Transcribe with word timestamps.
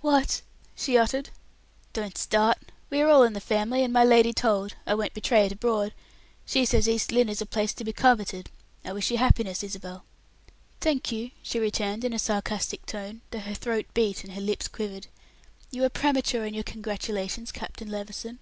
"What!" 0.00 0.40
she 0.74 0.96
uttered. 0.96 1.28
"Don't 1.92 2.16
start. 2.16 2.56
We 2.88 3.02
are 3.02 3.10
all 3.10 3.24
in 3.24 3.34
the 3.34 3.42
family, 3.42 3.84
and 3.84 3.92
my 3.92 4.04
lady 4.04 4.32
told; 4.32 4.74
I 4.86 4.94
won't 4.94 5.12
betray 5.12 5.44
it 5.44 5.52
abroad. 5.52 5.92
She 6.46 6.64
says 6.64 6.88
East 6.88 7.12
Lynne 7.12 7.28
is 7.28 7.42
a 7.42 7.44
place 7.44 7.74
to 7.74 7.84
be 7.84 7.92
coveted; 7.92 8.48
I 8.86 8.94
wish 8.94 9.10
you 9.10 9.18
happiness, 9.18 9.62
Isabel." 9.62 10.06
"Thank 10.80 11.12
you," 11.12 11.32
she 11.42 11.58
returned 11.60 12.06
in 12.06 12.14
a 12.14 12.18
sarcastic 12.18 12.86
tone, 12.86 13.20
though 13.32 13.40
her 13.40 13.52
throat 13.52 13.84
beat 13.92 14.24
and 14.24 14.32
her 14.32 14.40
lips 14.40 14.66
quivered. 14.66 15.08
"You 15.70 15.84
are 15.84 15.90
premature 15.90 16.46
in 16.46 16.54
your 16.54 16.62
congratulations, 16.64 17.52
Captain 17.52 17.90
Levison." 17.90 18.38